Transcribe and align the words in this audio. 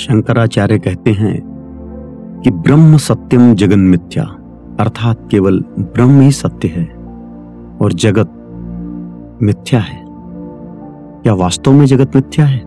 शंकराचार्य 0.00 0.78
कहते 0.78 1.10
हैं 1.10 1.40
कि 2.44 2.50
ब्रह्म 2.50 2.96
सत्यम 2.96 3.54
जगन 3.54 3.80
मिथ्या, 3.80 4.24
अर्थात 4.80 5.28
केवल 5.30 5.60
ब्रह्म 5.78 6.20
ही 6.20 6.32
सत्य 6.32 6.68
है 6.68 6.84
और 7.82 7.92
जगत 7.92 8.30
मिथ्या 9.42 9.80
है। 9.80 10.04
क्या 11.22 11.34
वास्तव 11.34 11.72
में 11.72 11.86
जगत 11.86 12.16
मिथ्या 12.16 12.46
है? 12.46 12.58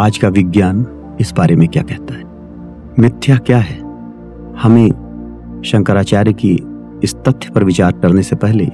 आज 0.00 0.18
का 0.22 0.28
विज्ञान 0.28 0.86
इस 1.20 1.34
बारे 1.36 1.56
में 1.56 1.68
क्या 1.68 1.82
कहता 1.82 2.14
है? 2.14 2.24
मिथ्या 2.98 3.36
क्या 3.36 3.58
है? 3.58 3.78
हमें 4.62 4.90
शंकराचार्य 5.64 6.32
की 6.32 6.58
इस 7.04 7.14
तथ्य 7.14 7.52
पर 7.54 7.64
विचार 7.64 7.92
करने 7.92 8.22
से 8.22 8.36
पहले 8.36 8.68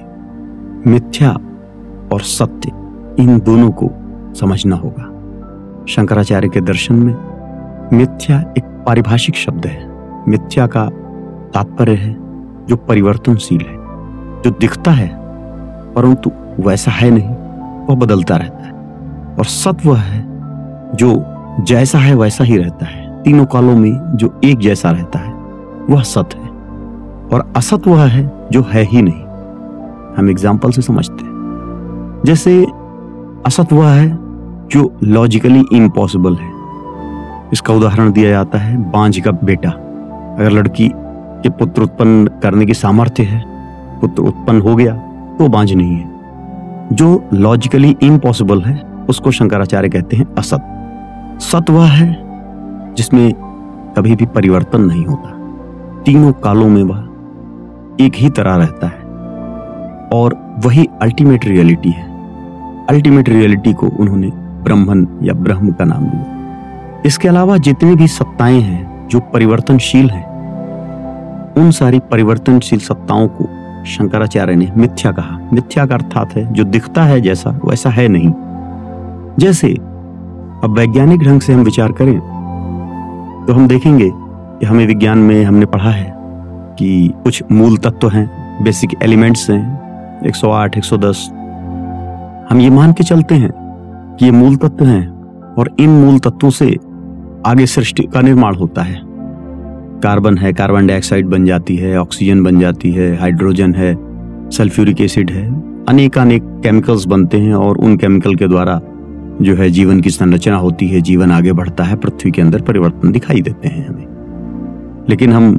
मिथ्या 0.87 1.31
और 2.13 2.21
सत्य 2.21 2.71
इन 3.19 3.39
दोनों 3.39 3.71
को 3.71 3.91
समझना 4.33 4.75
होगा। 4.75 5.09
शंकराचार्य 5.85 6.49
के 6.49 6.61
दर्शन 6.61 6.95
में 6.95 7.32
मिथ्या 7.93 8.53
एक 8.57 8.63
पारिभाषिक 8.87 9.35
शब्द 9.35 9.65
है। 9.65 9.91
मिथ्या 10.27 10.67
का 10.67 10.85
तात्पर्य 11.53 11.93
है, 11.93 12.17
जो 12.67 12.75
परिवर्तनशील 12.75 13.61
है, 13.61 13.75
जो 14.41 14.49
दिखता 14.49 14.91
है, 14.91 15.07
परंतु 15.93 16.31
वैसा 16.59 16.91
है 16.91 17.11
नहीं, 17.11 17.29
वह 17.85 17.95
बदलता 17.95 18.35
रहता 18.35 18.65
है। 18.65 18.71
और 19.39 19.45
सत्य 19.45 19.89
वह 19.89 19.97
है, 19.97 20.25
जो 20.95 21.25
जैसा 21.59 21.99
है 21.99 22.15
वैसा 22.15 22.43
ही 22.43 22.57
रहता 22.57 22.85
है। 22.85 23.23
तीनों 23.23 23.45
कालों 23.45 23.75
में 23.75 24.17
जो 24.17 24.41
एक 24.43 24.59
जैसा 24.59 24.91
रहता 24.91 25.19
है, 25.19 25.33
वह 25.89 26.01
सत्य 26.01 26.37
है। 26.37 26.49
और 27.33 27.53
असत 27.55 27.87
वह 27.87 28.05
है, 28.05 28.47
जो 28.51 28.61
है 28.61 28.83
ही 28.83 29.01
नहीं। 29.01 29.23
हम 30.17 30.29
एग्ज़ाम्पल 30.29 30.71
से 30.71 30.81
समझते 30.81 31.25
हैं। 31.25 32.21
जैसे 32.25 32.65
असत 33.45 33.73
वह 33.73 33.89
है, 33.89 34.19
जो 34.67 34.99
लॉजिकली 35.03 35.63
इम्पॉसिबल 35.73 36.35
है। 36.35 36.52
इसका 37.53 37.73
उदाहरण 37.73 38.11
दिया 38.11 38.29
जाता 38.29 38.57
है 38.57 38.77
बांझ 38.91 39.19
का 39.19 39.31
बेटा। 39.43 39.69
अगर 39.69 40.51
लड़की 40.51 40.89
के 41.43 41.49
पुत्र 41.49 41.81
उत्पन्न 41.81 42.39
करने 42.43 42.65
की 42.65 42.73
सामर्थ्य 42.73 43.23
है, 43.23 43.43
पुत्र 44.01 44.21
उत्पन्न 44.21 44.61
हो 44.61 44.75
गया 44.75 44.95
तो 45.39 45.47
बांझ 45.47 45.73
नहीं 45.73 45.95
है। 45.95 46.11
जो 46.93 47.29
लॉजिकली 47.33 47.95
इम्पॉसिबल 48.03 48.61
है, 48.61 48.81
उसको 49.09 49.31
शंकराचार्य 49.31 49.89
कहते 49.89 50.17
हैं 50.17 50.25
असत। 50.35 50.69
सत 51.41 51.69
वह 51.69 51.87
है 51.87 52.09
जिसमें 52.95 53.31
कभी 53.97 54.15
भी 54.15 54.25
परिवर्तन 54.25 54.81
नहीं 54.81 55.05
होता। 55.05 55.31
तीनों 56.03 56.31
कालों 56.33 56.69
में 56.69 56.83
वह 56.83 58.05
एक 58.05 58.13
ही 58.15 58.29
तरह 58.29 58.55
रहता 58.55 58.87
है 58.87 59.01
और 60.13 60.37
वही 60.65 60.87
अल्टीमेट 61.01 61.45
रियलिटी 61.45 61.91
है। 61.91 62.11
अल्टीमेट 62.89 63.29
रियलिटी 63.29 63.73
को 63.73 63.87
उन्होंने 63.99 64.31
ब्रह्मन 64.63 65.07
या 65.23 65.33
ब्रह्म 65.33 65.71
का 65.71 65.85
नाम 65.85 66.03
दिया। 66.03 66.32
इसके 67.05 67.27
अलावा 67.27 67.57
जितनी 67.57 67.95
भी 67.95 68.07
सत्ताएँ 68.07 68.59
हैं 68.59 69.07
जो 69.07 69.19
परिवर्तनशील 69.19 70.09
हैं 70.09 70.25
उन 71.57 71.71
सारी 71.71 71.99
परिवर्तनशील 71.99 72.79
सत्ताओं 72.79 73.27
को 73.27 73.47
शंकराचार्य 73.85 74.55
ने 74.55 74.71
मिथ्या 74.77 75.11
कहा। 75.11 75.37
मिथ्या 75.53 75.85
का 75.85 75.95
अर्थात 75.95 76.35
है 76.35 76.53
जो 76.53 76.63
दिखता 76.63 77.03
है 77.03 77.21
जैसा 77.21 77.59
वैसा 77.65 77.89
है 77.89 78.07
नहीं। 78.07 78.33
जैसे 79.39 79.67
अब 80.63 80.75
वैज्ञानिक 80.77 81.19
ढंग 81.19 81.41
से 81.41 81.53
हम 81.53 81.61
विचार 81.61 81.91
करें 81.91 82.19
तो 83.47 83.53
हम 83.53 83.67
देखेंगे 83.67 84.09
कि 84.13 84.65
हमें 84.65 84.87
विज्ञान 84.87 85.17
में 85.17 85.43
हमने 85.43 85.65
पढ़ा 85.65 85.89
है 85.89 86.13
कि 86.79 87.13
कुछ 87.23 87.43
मूल 87.51 87.77
तत्व 87.77 88.09
हैं 88.09 88.63
बेसिक 88.63 88.95
एलिमेंट्स 89.03 89.49
हैं 89.49 90.21
108, 90.21 90.77
110 90.77 91.17
हम 92.49 92.61
ये 92.61 92.69
मान 92.69 92.93
के 92.93 93.03
चलते 93.03 93.35
हैं 93.35 93.51
कि 94.19 94.25
ये 94.25 94.31
मूल 94.31 94.55
तत्व 94.55 94.85
हैं 94.85 95.07
और 95.53 95.75
इन 95.79 95.89
मूल 95.89 96.19
तत्वों 96.19 96.49
से 96.49 96.77
आगे 97.45 97.65
सृष्टि 97.65 98.03
का 98.03 98.21
निर्माण 98.21 98.55
होता 98.55 98.81
है। 98.81 99.01
कार्बन 100.03 100.37
है, 100.37 100.53
कार्बन 100.53 100.87
डाइऑक्साइड 100.87 101.25
बन 101.25 101.45
जाती 101.45 101.75
है, 101.75 101.99
ऑक्सीजन 101.99 102.43
बन 102.43 102.59
जाती 102.59 102.91
है, 102.91 103.15
हाइड्रोजन 103.17 103.73
है, 103.73 103.95
सल्फ्यूरिक 104.49 105.01
एसिड 105.01 105.31
है 105.31 105.47
अनेक 105.85 106.17
अनेक 106.17 106.43
केमिकल्स 106.43 107.05
बनते 107.05 107.37
हैं 107.37 107.55
और 107.55 107.77
उन 107.77 107.97
केमिकल 107.97 108.35
के 108.35 108.47
द्वारा 108.47 108.81
जो 109.41 109.55
है 109.55 109.69
जीवन 109.69 110.01
की 110.01 110.09
संरचना 110.09 110.55
होती 110.55 110.87
है, 110.87 111.01
जीवन 111.01 111.31
आगे 111.31 111.53
बढ़ता 111.53 111.83
है, 111.83 111.95
पृथ्वी 111.95 112.31
के 112.31 112.41
अंदर 112.41 112.61
परिवर्तन 112.61 113.11
दिखाई 113.11 113.41
देते 113.41 113.67
हैं 113.67 113.87
हमें। 113.87 115.05
लेकिन 115.09 115.33
हम 115.33 115.55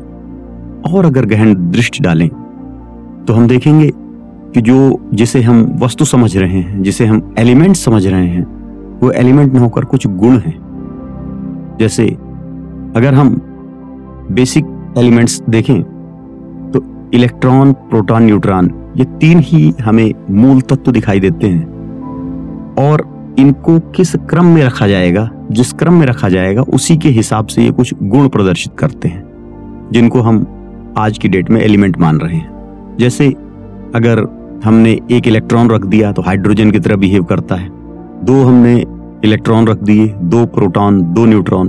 और 0.86 1.04
अगर 1.04 1.26
गहन 1.26 1.54
दृष्टि 1.70 2.00
डालें 2.00 2.28
तो 3.28 3.34
हम 3.34 3.46
देखेंगे 3.48 3.90
कि 4.54 4.60
जो 4.60 5.08
जिसे 5.14 5.40
हम 5.42 5.78
वस्तु 5.78 6.04
समझ 6.04 6.36
रहे 6.36 6.58
हैं, 6.60 6.82
जिसे 6.82 7.06
हम 7.06 7.34
एलिमेंट 7.38 7.76
समझ 7.76 8.06
रहे 8.06 8.26
हैं, 8.26 8.44
वो 9.00 9.10
एलिमेंट 9.10 9.54
न 9.54 9.58
होकर 9.58 9.84
कुछ 9.84 10.06
गुण 10.06 10.38
हैं। 10.38 10.63
जैसे 11.80 12.06
अगर 12.96 13.14
हम 13.14 13.36
बेसिक 14.30 14.66
एलिमेंट्स 14.98 15.40
देखें 15.50 15.82
तो 16.70 16.82
इलेक्ट्रॉन 17.14 17.72
प्रोटॉन 17.72 18.22
न्यूट्रॉन 18.22 18.70
ये 18.96 19.04
तीन 19.20 19.38
ही 19.38 19.72
हमें 19.80 20.10
मूल 20.30 20.60
तत्व 20.60 20.92
दिखाई 20.92 21.20
देते 21.20 21.46
हैं। 21.46 21.64
और 22.80 23.06
इनको 23.38 23.78
किस 23.90 24.14
क्रम 24.16 24.46
में 24.46 24.62
रखा 24.64 24.86
जाएगा, 24.86 25.28
जिस 25.50 25.72
क्रम 25.72 25.94
में 25.94 26.06
रखा 26.06 26.28
जाएगा, 26.28 26.62
उसी 26.62 26.96
के 26.96 27.08
हिसाब 27.08 27.46
से 27.46 27.62
ये 27.62 27.70
कुछ 27.70 27.94
गुण 28.02 28.28
प्रदर्शित 28.28 28.72
करते 28.78 29.08
हैं, 29.08 29.22
जिनको 29.92 30.20
हम 30.20 30.46
आज 30.98 31.18
की 31.18 31.28
डेट 31.28 31.50
में 31.50 31.60
एलिमेंट 31.60 31.98
मान 31.98 32.18
रहे 32.18 32.36
हैं। 32.36 32.96
जैसे 32.98 33.28
अगर 33.94 34.26
हमने 34.64 34.98
एक 35.12 35.26
इलेक्ट्रॉन 35.28 35.70
रख 35.70 35.84
दिया 35.84 36.12
तो 36.12 36.22
हाइड्रोजन 36.22 36.70
की 36.70 36.78
तरह 36.78 36.96
बिहेव 36.96 37.24
करता 37.24 37.54
है। 37.54 37.68
दो 38.24 38.42
हमने 38.44 38.74
इलेक्ट्रॉन 39.24 39.66
रख 39.66 39.82
दिए, 39.82 40.06
दो 40.06 40.44
प्रोटॉन, 40.46 41.00
दो 41.14 41.24
न्यूट्रॉन। 41.26 41.68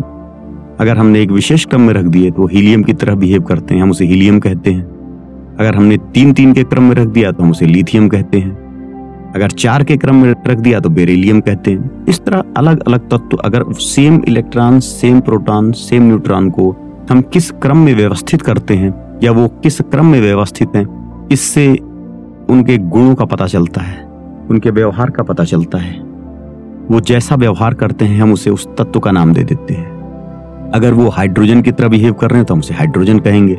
अगर 0.80 0.98
हमने 0.98 1.22
एक 1.22 1.32
विशेष 1.32 1.66
क्रम 1.66 1.82
में 1.82 1.94
रख 1.94 2.06
दिए 2.06 2.32
तो 2.32 2.48
हीलियम 2.48 2.84
की 2.84 2.94
तरह 2.94 3.16
बिहेव 3.16 3.42
करते 3.44 3.76
हैं, 3.76 3.82
हम 3.82 3.92
उसे 3.92 4.06
हीलियम 4.06 4.40
कहते 4.40 4.72
हैं। 4.72 4.84
अगर 5.60 5.76
हमने 5.76 5.98
तीन 6.14 6.34
तीन 6.34 6.54
के 6.54 6.64
क्रम 6.64 6.84
में 6.84 6.96
रख 6.96 7.08
दिया 7.08 7.32
तो 7.32 7.44
हम 7.44 7.52
उसे 7.52 7.66
लिथियम 7.66 8.08
कहते 8.10 8.40
हैं। 8.40 9.32
अगर 9.36 9.50
चार 9.50 9.84
के 9.84 9.98
क्रम 9.98 10.16
में 10.16 10.34
रख 10.48 10.58
दिया 10.58 10.80
तो 10.80 10.90
बेरिलियम 10.90 11.40
कहते 11.42 11.72
हैं। 11.72 12.06
इस 12.06 12.20
तरह 12.26 12.44
अलग 12.58 12.84
अलग 12.84 13.10
तत्व, 13.10 13.38
अगर 13.38 13.64
same 13.74 14.22
electron 14.28 14.80
same 14.80 15.20
proton 15.20 15.72
same 15.72 16.04
neutron 16.04 16.50
को 16.50 16.76
हम 17.10 17.22
किस 17.24 17.52
क्रम 17.52 17.78
में 17.78 17.94
व्यवस्थित 17.96 18.42
करते 18.42 18.76
हैं, 18.76 18.94
या 19.24 19.32
वो 19.32 19.48
किस 19.64 19.82
क्रम 19.82 20.06
में 20.06 20.20
व्यवस्थित 20.22 20.76
हैं, 20.76 20.88
इससे 21.32 21.68
उनके 22.50 22.78
गुणों 22.78 23.16
का 23.16 23.26
पता 23.26 23.48
चलता 23.48 23.82
है, 23.82 24.04
उनके 24.50 24.70
व्यवहार 24.72 25.10
का 25.10 25.24
पता 25.24 25.44
चलता 25.44 25.78
है। 25.78 26.05
वो 26.92 27.00
जैसा 27.02 27.36
व्यवहार 27.36 27.74
करते 27.74 28.06
हैं, 28.06 28.22
हम 28.22 28.34
उसे 28.34 28.50
उस 28.50 28.68
तत्व 28.78 29.00
का 29.00 29.12
नाम 29.12 29.34
दे 29.34 29.44
देते 29.44 29.74
हैं। 29.74 29.94
अगर 30.74 30.94
वो 30.94 31.08
हाइड्रोजन 31.10 31.62
की 31.62 31.72
तरह 31.72 31.88
बिहेव 31.88 32.14
कर 32.14 32.30
रहे 32.30 32.38
हैं 32.38 32.46
तो 32.46 32.54
हम 32.54 32.60
उसे 32.60 32.74
हाइड्रोजन 32.74 33.20
कहेंगे। 33.20 33.56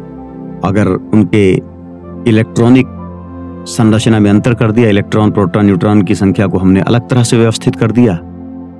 अगर 0.65 0.89
उनके 0.89 1.51
इलेक्ट्रॉनिक 2.29 2.87
संरचना 3.69 4.19
में 4.21 4.31
अंतर 4.31 4.55
कर 4.55 4.73
दिया, 4.73 4.89
इलेक्ट्रॉन, 4.89 5.31
प्रोटॉन, 5.31 5.65
न्यूट्रॉन 5.67 6.03
की 6.03 6.15
संख्या 6.15 6.47
को 6.47 6.59
हमने 6.59 6.81
अलग 6.83 7.09
तरह 7.09 7.23
से 7.23 7.39
व्यवस्थित 7.39 7.77
कर 7.77 7.93
दिया 7.93 8.15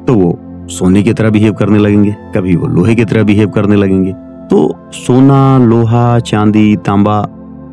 तो 0.07 0.15
वो 0.15 0.39
सोने 0.71 1.03
की 1.03 1.13
तरह 1.13 1.31
बिहेव 1.31 1.53
करने 1.53 1.79
लगेंगे, 1.79 2.15
कभी 2.35 2.57
वो 2.57 2.67
लोहे 2.67 2.95
की 2.95 3.05
तरह 3.05 3.25
बिहेव 3.25 3.49
करने 3.51 3.77
लगेंगे। 3.77 4.13
तो 4.51 4.91
सोना, 4.95 5.59
लोहा, 5.61 6.19
चांदी, 6.21 6.77
तांबा, 6.77 7.19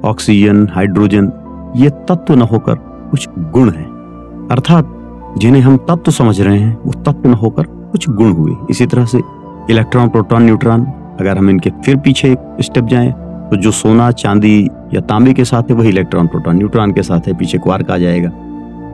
ऑक्सीजन, 0.06 0.67
हाइड्रोजन, 0.72 1.31
ये 1.75 1.89
तत्व 2.09 2.35
न 2.35 2.41
होकर 2.44 2.75
कुछ 3.12 3.28
गुण 3.53 3.69
हैं। 3.69 4.47
अर्थात 4.51 5.00
जिन्हें 5.38 5.61
हम 5.61 5.77
तत्व 5.77 6.11
समझ 6.11 6.41
रहे 6.41 6.59
हैं, 6.59 6.77
वो 6.85 6.94
तत्व 6.94 7.29
न 7.29 7.33
होकर 7.33 7.63
कुछ 7.63 8.09
गुण 8.09 8.31
हुए। 8.31 8.55
इसी 8.69 8.85
तरह 8.85 9.05
से 9.05 9.21
इलेक्ट्रॉन, 9.69 10.09
प्रोटॉन, 10.09 10.44
न्यूट्रॉन, 10.44 10.85
अगर 11.19 11.38
हम 11.38 11.49
इनके 11.49 11.69
फिर 11.85 11.97
पीछे 11.97 12.35
स्टेप 12.61 12.85
जाएँ 12.85 13.11
तो 13.44 13.57
जो 13.57 13.71
सोना, 13.71 14.11
चांदी 14.11 14.67
या 14.94 15.01
तांबे 15.01 15.33
के 15.33 15.45
साथ 15.45 15.63
है, 15.63 15.75
वही 15.75 15.89
इलेक्ट्रॉन, 15.89 16.27
प्रोटॉन, 16.27 16.57
न्यूट्रॉन 16.57 16.91
के 16.91 17.03
साथ 17.03 17.27
है, 17.27 17.33
पीछे 17.33 17.57
क्वार्क 17.57 17.91
आ 17.91 17.97
जाएगा। 17.97 18.29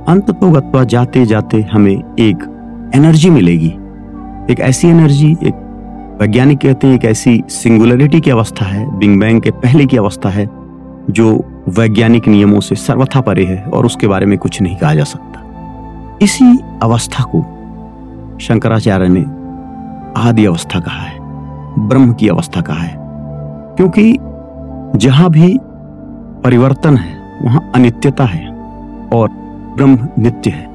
अंत 0.07 0.31
तो 0.31 0.49
गत्वा 0.49 0.83
जाते 0.83 1.25
जाते 1.25 1.61
हमें 1.61 2.15
एक 2.19 2.91
एनर्जी 2.95 3.29
मिलेगी। 3.29 3.73
एक 4.51 4.59
ऐसी 4.59 4.87
एनर्जी, 4.87 5.31
एक 5.43 6.17
वैज्ञानिक 6.21 6.59
कहते 6.59 6.87
हैं, 6.87 6.95
एक 6.95 7.05
ऐसी 7.05 7.43
सिंगुलरिटी 7.49 8.21
की 8.21 8.31
अवस्था 8.31 8.65
है, 8.65 8.97
बिंग 8.97 9.19
बैंग 9.19 9.41
के 9.41 9.51
पहले 9.51 9.85
की 9.85 9.97
अवस्था 9.97 10.29
है, 10.29 10.49
जो 11.09 11.45
वैज्ञानिक 11.69 12.27
नियमों 12.27 12.59
से 12.59 12.75
सर्वथा 12.75 13.21
परे 13.21 13.45
है 13.45 13.63
और 13.63 13.85
उसके 13.85 14.07
बारे 14.07 14.25
में 14.25 14.37
कुछ 14.37 14.61
नहीं 14.61 14.77
कहा 14.77 14.93
जा 14.95 15.03
सकता। 15.03 15.28
इसी 16.21 16.45
अवस्था 16.83 17.23
को 17.23 17.41
शंकराचार्य 18.39 19.07
ने 19.09 19.21
आदि 20.17 20.45
अवस्था 20.45 20.79
कहा 20.79 21.01
है, 21.01 21.17
ब्रह्म 21.79 22.13
की 22.13 22.27
अवस्था 22.27 22.61
कहा 22.61 22.81
है, 22.81 22.95
क्योंकि 23.77 24.17
जहाँ 24.95 25.29
भी 25.29 25.57
परिवर्तन 26.43 26.97
है, 26.97 27.17
वहाँ 27.43 27.71
अनित्यता 27.75 28.25
है 28.25 28.47
और 29.13 29.29
ब्रह्म 29.75 30.07
नित्य 30.19 30.49
है। 30.49 30.67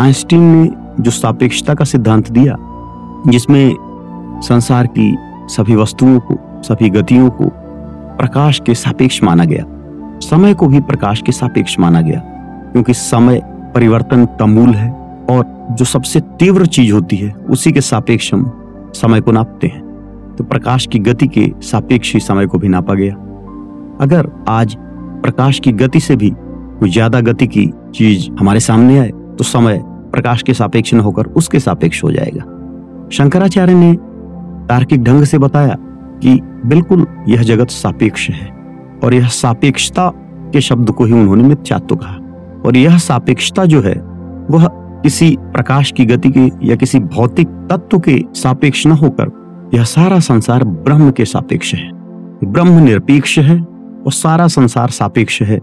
आइंस्टीन 0.00 0.40
ने 0.40 0.70
जो 1.00 1.10
सापेक्षता 1.10 1.74
का 1.74 1.84
सिद्धांत 1.84 2.30
दिया, 2.30 2.56
जिसमें 3.28 4.40
संसार 4.42 4.86
की 4.86 5.16
सभी 5.50 5.76
वस्तुओं 5.76 6.18
को, 6.20 6.38
सभी 6.62 6.90
गतियों 6.90 7.30
को 7.30 7.50
प्रकाश 8.18 8.60
के 8.66 8.74
सापेक्ष 8.74 9.22
माना 9.22 9.44
गया, 9.44 9.64
समय 10.20 10.54
को 10.54 10.66
भी 10.66 10.80
प्रकाश 10.80 11.22
के 11.22 11.32
सापेक्ष 11.32 11.78
माना 11.78 12.00
गया, 12.00 12.20
क्योंकि 12.72 12.94
समय 12.94 13.42
परिवर्तन 13.74 14.24
का 14.38 14.46
मूल 14.46 14.70
है 14.70 14.90
और 15.30 15.44
जो 15.70 15.84
सबसे 15.84 16.20
तीव्र 16.20 16.66
चीज़ 16.66 16.92
होती 16.92 17.16
है, 17.16 17.32
उसी 17.32 17.72
के 17.72 17.80
सापेक्ष 17.80 18.32
हम 18.34 18.50
समय 18.94 19.20
को 19.20 19.32
नापते 19.32 19.66
हैं। 19.66 19.86
तो 20.36 20.44
प्रकाश 20.44 20.86
की 20.86 20.98
गति 20.98 21.26
के 21.28 21.50
सापेक्ष 21.62 22.12
ही 22.14 22.20
समय 22.20 22.46
को 22.46 22.58
भी 22.58 22.68
नापा 22.68 22.94
गया। 22.94 23.14
अगर 24.00 24.30
आज 24.48 24.76
प्रकाश 25.22 25.58
की 25.60 25.72
गति 25.72 26.00
से 26.00 26.16
भी 26.16 26.30
कोई 26.34 26.90
ज़्यादा 26.90 27.20
गति 27.20 27.46
की 27.46 27.70
चीज़ 27.94 28.30
हमारे 28.40 28.60
सामने 28.60 28.98
आए 28.98 29.08
तो 29.08 29.44
समय 29.44 29.82
प्रकाश 30.12 30.42
के 30.42 30.54
सापेक्ष 30.54 30.94
न 30.94 31.00
होकर 31.00 31.26
उसके 31.32 31.60
सापेक्ष 31.60 32.02
हो 32.04 32.12
जाएगा। 32.12 32.42
शंकराचार्य 33.12 33.74
ने 33.74 33.92
तार्किक 34.68 35.02
ढंग 35.04 35.24
से 35.24 35.38
बताया 35.38 35.76
कि 36.22 36.38
बिल्कुल 36.66 37.06
यह 37.28 37.42
जगत 37.42 37.70
सापेक्ष 37.70 38.28
है 38.30 38.48
और 39.04 39.14
यह 39.14 39.28
सापेक्षता 39.28 40.10
के 40.52 40.60
शब्द 40.60 40.90
को 40.90 41.04
ही 41.04 41.12
उन्होंने 41.12 41.42
मिथ्यात्व 41.42 41.96
कहा। 41.96 42.17
और 42.66 42.76
यह 42.76 42.98
सापेक्षता 42.98 43.64
जो 43.64 43.80
है, 43.80 43.94
वह 44.50 44.66
किसी 45.02 45.36
प्रकाश 45.40 45.90
की 45.90 46.06
गति 46.06 46.30
के 46.30 46.50
या 46.62 46.76
किसी 46.76 47.00
भौतिक 47.00 47.48
तत्व 47.48 47.98
के 47.98 48.24
सापेक्ष 48.34 48.86
न 48.86 48.90
होकर, 48.90 49.30
यह 49.74 49.84
सारा 49.84 50.18
संसार 50.18 50.64
ब्रह्म 50.64 51.10
के 51.10 51.24
सापेक्ष 51.24 51.74
है। 51.74 51.90
ब्रह्म 52.44 52.78
निरपेक्ष 52.78 53.38
है 53.38 53.60
और 54.06 54.12
सारा 54.12 54.46
संसार 54.46 54.88
सापेक्ष 54.88 55.42
है। 55.42 55.60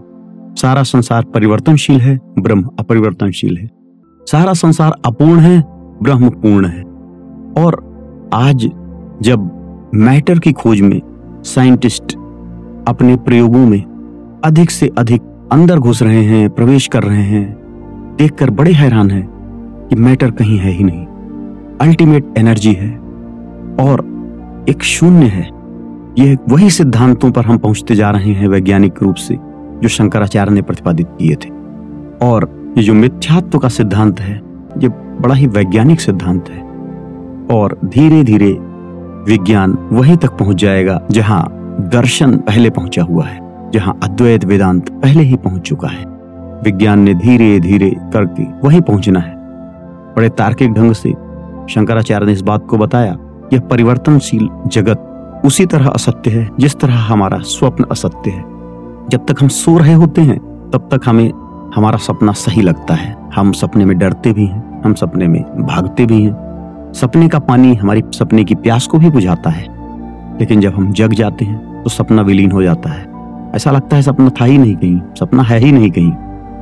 सारा 0.54 0.82
संसार 0.82 1.24
परिवर्तनशील 1.24 2.00
है, 2.00 2.20
ब्रह्म 2.38 2.70
अपरिवर्तनशील 2.78 3.56
है। 3.56 3.70
सारा 4.20 4.52
संसार 4.52 4.92
अपूर्ण 5.06 5.40
है, 5.40 5.64
ब्रह्म 6.02 6.30
पूर्ण 6.30 6.66
है। 6.66 6.82
और 7.64 7.96
आज 8.34 8.70
जब 9.22 9.50
मैटर 9.94 10.38
की 10.38 10.52
खोज 10.52 10.80
में 10.80 11.00
साइंटिस्ट 11.44 12.16
अपने 12.88 13.16
प्रयोगों 13.16 13.66
में 13.66 13.82
अधिक 14.44 14.70
से 14.70 14.90
अधिक 14.98 15.22
अंदर 15.52 15.78
घुस 15.78 16.02
रहे 16.02 16.22
हैं, 16.22 16.50
प्रवेश 16.50 16.86
कर 16.86 17.02
रहे 17.02 17.22
हैं, 17.22 17.56
देखकर 18.18 18.50
बड़े 18.50 18.72
हैरान 18.72 19.10
हैं 19.10 19.28
कि 19.90 19.96
मैटर 19.96 20.30
कहीं 20.30 20.58
है 20.58 20.70
ही 20.70 20.84
नहीं। 20.84 21.06
अल्टीमेट 21.80 22.24
एनर्जी 22.38 22.72
है 22.72 22.98
और 23.80 24.06
एक 24.68 24.82
शून्य 24.82 25.26
है। 25.26 25.50
यह 26.18 26.38
वही 26.48 26.70
सिद्धांतों 26.70 27.30
पर 27.30 27.44
हम 27.44 27.58
पहुँचते 27.58 27.94
जा 27.94 28.10
रहे 28.10 28.32
हैं 28.32 28.48
वैज्ञानिक 28.48 28.94
रूप 29.02 29.14
से, 29.14 29.34
जो 29.82 29.88
शंकराचार्य 29.88 30.52
ने 30.52 30.62
प्रतिपादित 30.62 31.06
किए 31.06 31.34
थे। 31.34 31.48
और 32.22 32.74
ये 32.78 32.84
जो 32.84 32.94
मिथ्यात्व 32.94 33.58
का 33.58 33.68
सिद्धांत 33.68 34.20
है, 34.20 34.42
ये 34.78 34.88
बड़ा 35.20 35.34
ही 35.34 35.46
वैज्ञानिक 35.46 36.00
सिद्धांत 36.00 36.44
है। 36.48 36.62
और 37.56 37.78
धीरे 37.84 38.24
धीरे 38.24 38.52
विज्ञान 39.32 39.78
वहीं 39.92 40.16
तक 40.16 40.30
पहुँच 40.30 40.56
जाएगा 40.56 41.02
जहाँ 41.10 41.48
दर्शन 41.80 42.36
पहले 42.36 42.70
पहुँचा 42.70 43.02
हुआ 43.02 43.24
है। 43.24 43.45
जहाँ 43.72 43.98
अद्वैत 44.04 44.44
वेदांत 44.44 44.88
पहले 44.88 45.22
ही 45.22 45.36
पहुँच 45.36 45.62
चुका 45.62 45.88
है। 45.88 46.04
विज्ञान 46.64 46.98
ने 46.98 47.14
धीरे 47.14 47.60
धीरे 47.60 47.90
करके 47.90 48.42
वहीं 48.42 48.80
पहुँचना 48.80 49.20
है। 49.20 49.34
बड़े 50.16 50.28
तार्किक 50.28 50.72
ढंग 50.72 50.92
से 50.92 51.12
शंकराचार्य 51.70 52.26
ने 52.26 52.32
इस 52.32 52.42
बात 52.42 52.66
को 52.66 52.78
बताया, 52.78 53.16
यह 53.52 53.60
परिवर्तनशील 53.60 54.48
जगत 54.66 55.12
उसी 55.44 55.66
तरह 55.66 55.86
असत्य 55.86 56.30
है, 56.30 56.50
जिस 56.60 56.80
तरह 56.80 56.94
हमारा 56.94 57.38
स्वप्न 57.38 57.84
असत्य 57.90 58.30
है। 58.30 58.44
जब 59.08 59.26
तक 59.28 59.36
हम 59.42 59.48
सो 59.48 59.78
रहे 59.78 59.92
होते 59.92 60.22
हैं, 60.22 60.70
तब 60.70 60.88
तक 60.92 61.00
हमें 61.06 61.32
हमारा 61.76 61.96
सपना 61.96 62.32
सही 62.32 62.62
लगता 62.62 62.94
है। 62.94 63.16
हम 63.34 63.52
सपने 63.52 63.84
में 63.84 63.98
डरते 63.98 64.32
भी 64.32 64.46
हैं, 64.46 64.82
हम 64.82 64.94
सपने 64.94 65.28
में 65.28 65.42
भागते 65.42 66.06
भी 66.06 66.22
हैं। 66.22 66.46
सपने 66.94 67.28
का 67.28 67.38
पानी 67.38 67.74
हमारी 67.74 68.02
सपने 68.14 68.44
की 68.44 68.54
प्यास 68.54 68.86
को 68.86 68.98
भी 68.98 69.10
बुझाता 69.10 69.50
है। 69.50 69.76
लेकिन 70.40 70.60
जब 70.60 70.74
हम 70.74 70.92
जग 70.92 71.12
जाते 71.12 71.44
हैं 71.44 71.82
तो 71.82 71.90
सपना 71.90 72.22
विलीन 72.22 72.50
हो 72.50 72.62
जाता 72.62 72.90
है। 72.90 73.05
ऐसा 73.56 73.70
लगता 73.70 73.96
है 73.96 74.02
सपना 74.02 74.30
था 74.40 74.44
ही 74.44 74.58
नहीं 74.58 74.74
कहीं, 74.76 75.00
सपना 75.18 75.42
है 75.42 75.58
ही 75.58 75.72
नहीं 75.72 75.90
कहीं। 75.90 76.12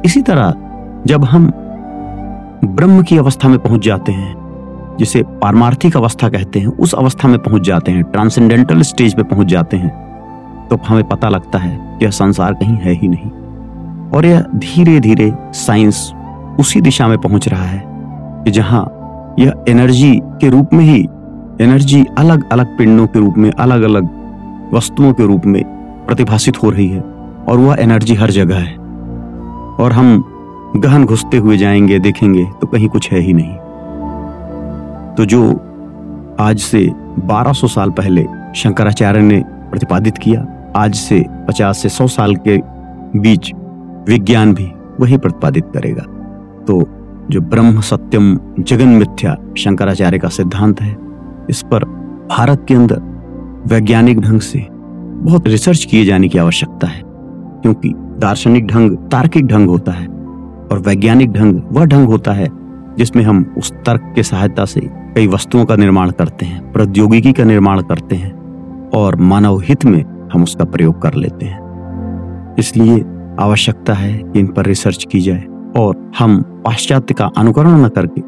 इसी 0.05 0.23
तरह 0.23 0.55
जब 1.07 1.25
हम 1.25 1.51
ब्रह्म 2.67 3.03
की 3.03 3.19
अवस्था 3.19 3.49
में 3.49 3.59
पहुँच 3.59 3.85
जाते 3.85 4.13
हैं, 4.13 4.97
जिसे 4.99 5.23
पारमार्थिक 5.43 5.97
अवस्था 5.97 6.29
कहते 6.29 6.61
हैं, 6.61 6.67
उस 6.67 6.93
अवस्था 6.95 7.29
में 7.29 7.39
पहुँच 7.39 7.63
जाते 7.63 7.93
हैं 7.93 8.03
ट्रांसेंडेंटल 8.03 8.83
स्टेज 8.83 9.15
पे 9.15 9.23
पहुँच 9.25 9.47
जाते 9.47 9.77
हैं 9.77 10.69
तो 10.71 10.79
हमें 10.87 11.05
पता 11.05 11.29
लगता 11.29 11.59
है 11.59 11.77
कि 11.99 12.05
यह 12.05 12.11
संसार 12.13 12.55
कहीं 12.55 12.77
है 12.77 12.93
ही 12.93 13.09
नहीं। 13.09 13.31
और 14.11 14.27
यह 14.27 14.41
धीरे 14.55 14.99
धीरे 15.01 15.33
साइंस 15.55 16.13
उसी 16.61 16.81
दिशा 16.81 17.09
में 17.09 17.19
पहुँच 17.19 17.49
रहा 17.49 17.65
है, 17.65 17.83
कि 18.45 18.51
जहाँ 18.51 19.35
यह 19.39 19.65
एनर्जी 19.69 20.13
के 20.41 20.51
रूप 20.51 20.73
में 20.73 20.85
ही 20.85 21.01
एनर्जी 21.61 22.05
अलग 22.19 22.51
अलग 22.53 22.77
पिंडों 22.79 23.07
के 23.07 23.19
रूप 23.19 23.35
में 23.39 23.51
अलग 23.51 23.83
अलग 23.83 24.09
वस्तुओं 24.75 25.13
के 25.13 25.27
रूप 25.27 25.47
में 25.47 25.63
प्रतिभाषित 26.07 26.63
हो 26.63 26.71
रही 26.71 26.89
है 26.89 27.01
और 27.49 27.59
वह 27.59 27.77
एनर्जी 27.79 28.15
हर 28.15 28.31
जगह 28.31 28.57
है। 28.57 28.77
और 29.81 29.93
हम 29.93 30.25
गहन 30.77 31.05
घुसते 31.05 31.37
हुए 31.37 31.57
जाएँगे, 31.57 31.99
देखेंगे 31.99 32.45
तो 32.61 32.67
कहीं 32.67 32.89
कुछ 32.89 33.13
है 33.13 33.19
ही 33.19 33.33
नहीं। 33.33 33.55
तो 35.15 35.25
जो 35.25 35.61
आज 36.41 36.59
से 36.59 36.91
1200 37.25 37.69
साल 37.69 37.91
पहले 37.91 38.27
शंकराचार्य 38.55 39.21
ने 39.21 39.45
प्रतिपादित 39.49 40.19
किया, 40.19 40.47
आज 40.77 40.95
से 40.95 41.25
50 41.49 41.79
से 41.79 41.89
100 41.89 42.07
साल 42.07 42.37
के 42.37 42.61
बीच 43.19 43.53
विज्ञान 44.09 44.55
भी 44.55 44.73
वही 45.01 45.17
प्रतिपादित 45.17 45.65
करेगा। 45.65 46.03
तो 46.65 46.89
जो 47.31 47.41
ब्रह्म 47.41 47.81
सत्यम 47.81 48.41
जगन 48.61 48.89
मिथ्या 48.89 49.37
शंकराचार्य 49.59 50.19
का 50.19 50.29
सिद्धांत 50.29 50.81
है, 50.81 50.97
इस 51.51 51.63
पर 51.63 51.85
भारत 52.31 52.65
के 52.69 52.75
अंदर 52.75 53.01
वैज्ञानिक 53.67 54.21
ढंग 54.21 54.41
से 54.41 54.67
बहुत 55.25 55.47
रिसर्च 55.49 55.85
किए 55.85 56.05
जाने 56.05 56.29
की 56.29 56.39
आवश्यकता 56.39 56.87
है, 56.87 57.03
क्योंकि 57.03 57.93
दार्शनिक 58.21 58.67
ढंग 58.67 58.97
तार्किक 59.11 59.47
ढंग 59.47 59.69
होता 59.69 59.93
है 59.93 60.07
और 60.07 60.83
वैज्ञानिक 60.87 61.33
ढंग 61.33 61.61
वह 61.73 61.85
ढंग 61.85 62.09
होता 62.09 62.33
है 62.33 62.49
जिसमें 62.97 63.23
हम 63.25 63.45
उस 63.59 63.73
तर्क 63.87 64.13
के 64.15 64.23
सहायता 64.23 64.65
से 64.65 64.81
कई 65.17 65.27
वस्तुओं 65.27 65.65
का 65.65 65.77
निर्माण 65.77 66.11
करते 66.11 66.47
हैं, 66.47 66.73
प्रौद्योगिकी 66.73 67.33
का 67.33 67.45
निर्माण 67.45 67.83
करते 67.83 68.17
हैं 68.17 68.33
और 68.91 69.17
मानव 69.17 69.61
हित 69.61 69.85
में 69.85 70.05
हम 70.33 70.43
उसका 70.43 70.65
प्रयोग 70.65 71.01
कर 71.03 71.15
लेते 71.15 71.47
हैं। 71.47 72.55
इसलिए 72.59 73.01
आवश्यकता 73.41 73.95
है 73.95 74.17
कि 74.19 74.39
इन 74.39 74.47
पर 74.47 74.67
रिसर्च 74.67 75.07
की 75.13 75.21
जाए 75.21 75.45
और 75.77 76.11
हम 76.19 76.41
पाश्चात्य 76.65 77.15
का 77.15 77.31
अनुकरण 77.37 77.85
न 77.85 77.89
करके 77.89 78.23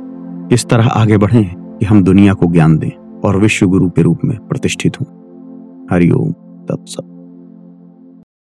इस 0.54 0.66
तरह 0.68 0.86
आगे 0.86 1.18
बढ़े 1.18 1.44
कि 1.54 1.86
हम 1.86 2.02
दुनिया 2.04 2.32
को 2.32 2.46
ज्ञान 2.46 2.76
दें 2.78 2.90
और 3.24 3.38
विश्व 3.38 3.66
गुरु 3.66 3.88
के 3.90 4.02
रूप 4.02 4.24
में 4.24 4.36
प्रतिष्ठित 4.38 5.00
हों। 5.00 5.06
Hariom 5.90 6.32
that's 6.66 6.98
up. 6.98 7.15